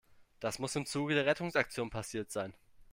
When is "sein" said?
2.31-2.55